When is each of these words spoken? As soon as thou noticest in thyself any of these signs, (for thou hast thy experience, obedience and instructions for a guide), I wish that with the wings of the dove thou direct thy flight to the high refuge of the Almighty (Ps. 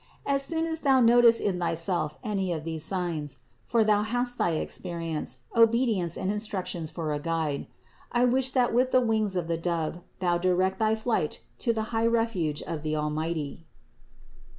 As 0.25 0.41
soon 0.41 0.65
as 0.65 0.81
thou 0.81 0.99
noticest 0.99 1.41
in 1.41 1.59
thyself 1.59 2.17
any 2.23 2.51
of 2.51 2.63
these 2.63 2.83
signs, 2.83 3.37
(for 3.67 3.83
thou 3.83 4.01
hast 4.01 4.39
thy 4.39 4.53
experience, 4.53 5.41
obedience 5.55 6.17
and 6.17 6.31
instructions 6.31 6.89
for 6.89 7.13
a 7.13 7.19
guide), 7.19 7.67
I 8.11 8.25
wish 8.25 8.49
that 8.49 8.73
with 8.73 8.89
the 8.89 8.99
wings 8.99 9.35
of 9.35 9.47
the 9.47 9.57
dove 9.59 9.99
thou 10.17 10.39
direct 10.39 10.79
thy 10.79 10.95
flight 10.95 11.41
to 11.59 11.71
the 11.71 11.83
high 11.93 12.07
refuge 12.07 12.63
of 12.63 12.81
the 12.81 12.95
Almighty 12.95 13.67
(Ps. 13.67 14.41